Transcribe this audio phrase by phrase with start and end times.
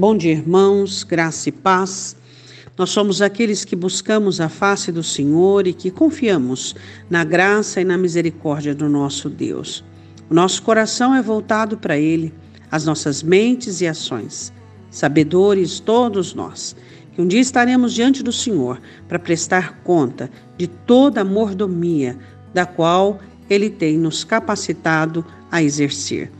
[0.00, 2.16] Bom dia, irmãos, graça e paz.
[2.78, 6.74] Nós somos aqueles que buscamos a face do Senhor e que confiamos
[7.10, 9.84] na graça e na misericórdia do nosso Deus.
[10.30, 12.32] O nosso coração é voltado para Ele,
[12.70, 14.50] as nossas mentes e ações.
[14.90, 16.74] Sabedores todos nós,
[17.12, 22.16] que um dia estaremos diante do Senhor para prestar conta de toda a mordomia
[22.54, 25.22] da qual Ele tem nos capacitado
[25.52, 26.32] a exercer.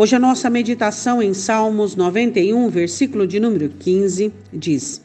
[0.00, 5.02] Hoje a nossa meditação em Salmos 91, versículo de número 15, diz: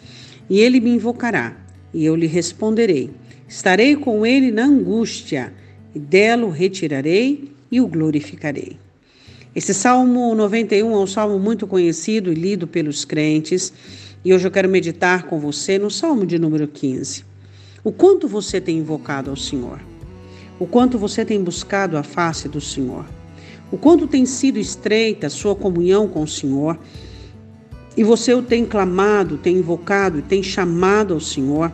[0.50, 1.54] E ele me invocará,
[1.94, 3.12] e eu lhe responderei.
[3.46, 5.54] Estarei com ele na angústia,
[5.94, 8.78] e dela o retirarei e o glorificarei.
[9.54, 13.74] Esse Salmo 91 é um salmo muito conhecido e lido pelos crentes,
[14.24, 17.26] e hoje eu quero meditar com você no Salmo de número 15.
[17.84, 19.82] O quanto você tem invocado ao Senhor?
[20.58, 23.06] O quanto você tem buscado a face do Senhor?
[23.72, 26.78] O quanto tem sido estreita a sua comunhão com o Senhor,
[27.98, 31.72] e você o tem clamado, tem invocado, tem chamado ao Senhor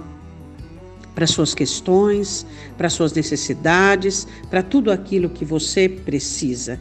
[1.16, 2.45] para suas questões,
[2.78, 6.80] para suas necessidades, para tudo aquilo que você precisa.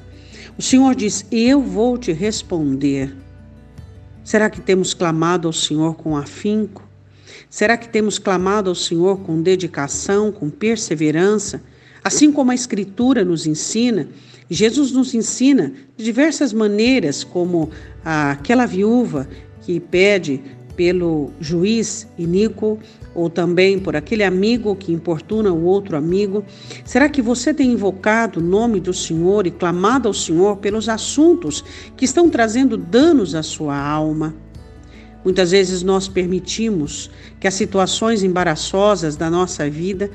[0.59, 3.15] O Senhor diz: Eu vou te responder.
[4.23, 6.87] Será que temos clamado ao Senhor com afinco?
[7.49, 11.63] Será que temos clamado ao Senhor com dedicação, com perseverança?
[12.03, 14.09] Assim como a Escritura nos ensina,
[14.49, 17.71] Jesus nos ensina de diversas maneiras, como
[18.05, 19.29] aquela viúva
[19.63, 20.41] que pede
[20.75, 22.79] pelo juiz iníquo
[23.15, 26.45] ou também por aquele amigo que importuna o outro amigo?
[26.85, 31.63] Será que você tem invocado o nome do Senhor e clamado ao Senhor pelos assuntos
[31.97, 34.35] que estão trazendo danos à sua alma?
[35.23, 40.11] Muitas vezes nós permitimos que as situações embaraçosas da nossa vida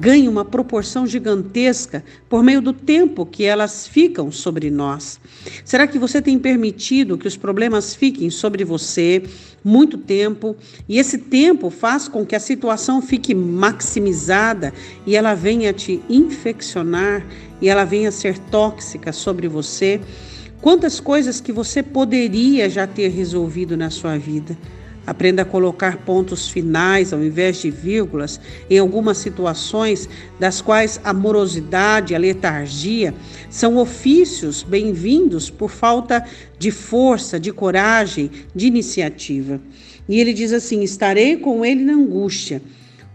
[0.00, 5.18] ganhem uma proporção gigantesca por meio do tempo que elas ficam sobre nós.
[5.64, 9.22] Será que você tem permitido que os problemas fiquem sobre você
[9.64, 10.56] muito tempo
[10.88, 14.72] e esse tempo faz com que a situação fique maximizada
[15.06, 17.24] e ela venha te infeccionar
[17.60, 20.00] e ela venha ser tóxica sobre você?
[20.62, 24.56] Quantas coisas que você poderia já ter resolvido na sua vida.
[25.04, 28.40] Aprenda a colocar pontos finais ao invés de vírgulas
[28.70, 30.08] em algumas situações
[30.38, 33.12] das quais a morosidade, a letargia
[33.50, 36.24] são ofícios bem-vindos por falta
[36.56, 39.60] de força, de coragem, de iniciativa.
[40.08, 42.62] E ele diz assim: Estarei com ele na angústia.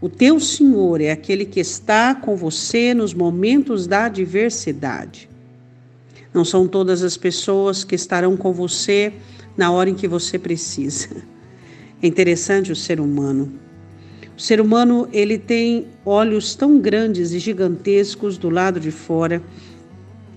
[0.02, 5.30] O teu Senhor é aquele que está com você nos momentos da adversidade.
[6.38, 9.12] Não são todas as pessoas que estarão com você
[9.58, 11.10] na hora em que você precisa.
[12.00, 13.52] É interessante o ser humano.
[14.38, 19.42] O ser humano, ele tem olhos tão grandes e gigantescos do lado de fora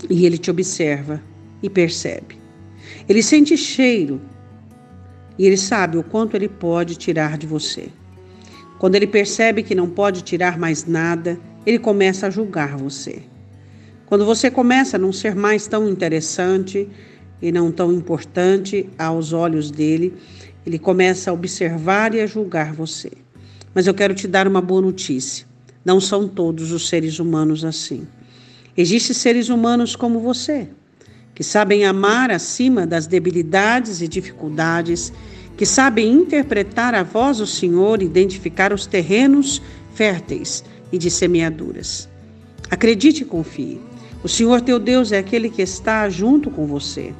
[0.09, 1.22] e ele te observa
[1.62, 2.39] e percebe.
[3.06, 4.22] Ele sente cheiro
[5.39, 7.91] e ele sabe o quanto ele pode tirar de você.
[8.78, 13.29] Quando ele percebe que não pode tirar mais nada, ele começa a julgar você.
[14.10, 16.88] Quando você começa a não ser mais tão interessante
[17.41, 20.12] e não tão importante aos olhos dele,
[20.66, 23.12] ele começa a observar e a julgar você.
[23.72, 25.47] Mas eu quero te dar uma boa notícia:
[25.84, 28.04] não são todos os seres humanos assim.
[28.76, 30.66] Existem seres humanos como você,
[31.32, 35.12] que sabem amar acima das debilidades e dificuldades,
[35.56, 39.62] que sabem interpretar a voz do Senhor e identificar os terrenos
[39.94, 42.09] férteis e de semeaduras.
[42.69, 43.90] Acredite e confie.
[44.22, 47.14] O Senhor teu Deus é aquele que está junto com você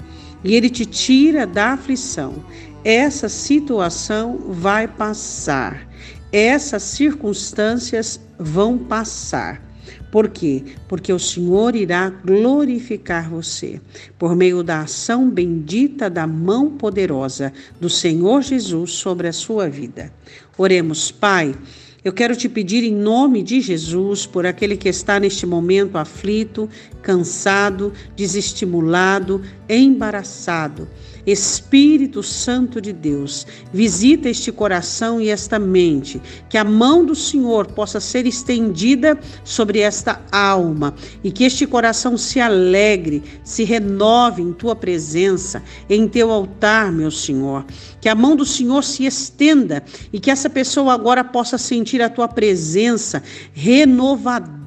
[0.45, 2.45] e ele te tira da aflição.
[2.85, 5.87] Essa situação vai passar,
[6.33, 9.63] essas circunstâncias vão passar.
[10.11, 10.65] Por quê?
[10.89, 13.81] Porque o Senhor irá glorificar você
[14.19, 20.13] por meio da ação bendita da mão poderosa do Senhor Jesus sobre a sua vida.
[20.59, 21.55] Oremos, Pai.
[22.03, 26.67] Eu quero te pedir em nome de Jesus por aquele que está neste momento aflito,
[27.03, 30.89] cansado, desestimulado, embaraçado.
[31.27, 37.67] Espírito Santo de Deus, visita este coração e esta mente, que a mão do Senhor
[37.67, 44.53] possa ser estendida sobre esta alma e que este coração se alegre, se renove em
[44.53, 47.67] tua presença, em teu altar, meu Senhor.
[48.01, 52.09] Que a mão do Senhor se estenda e que essa pessoa agora possa sentir a
[52.09, 53.23] tua presença
[53.53, 54.61] renovadora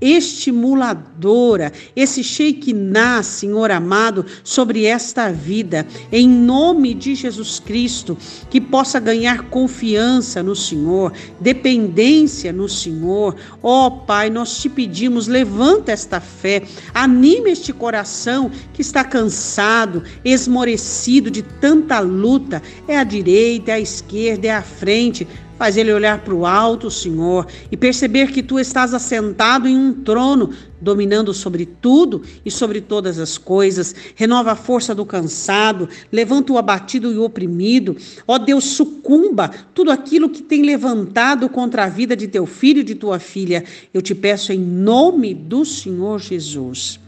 [0.00, 8.16] estimuladora, esse Shekinah, Senhor amado, sobre esta vida, em nome de Jesus Cristo,
[8.48, 13.36] que possa ganhar confiança no Senhor, dependência no Senhor.
[13.62, 16.62] Ó oh, Pai, nós te pedimos, levanta esta fé,
[16.94, 23.80] anime este coração que está cansado, esmorecido de tanta luta, é a direita, é a
[23.80, 25.26] esquerda, é a frente
[25.58, 29.92] Faz ele olhar para o alto, Senhor, e perceber que tu estás assentado em um
[29.92, 30.50] trono,
[30.80, 33.92] dominando sobre tudo e sobre todas as coisas.
[34.14, 37.96] Renova a força do cansado, levanta o abatido e o oprimido.
[38.24, 42.84] Ó Deus, sucumba tudo aquilo que tem levantado contra a vida de teu filho e
[42.84, 43.64] de tua filha.
[43.92, 47.00] Eu te peço em nome do Senhor Jesus.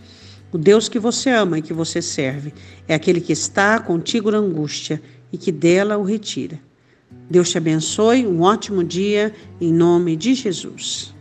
[0.52, 2.52] O Deus que você ama e que você serve
[2.88, 5.00] é aquele que está contigo na angústia
[5.32, 6.69] e que dela o retira.
[7.30, 11.14] Deus te abençoe, um ótimo dia, em nome de Jesus.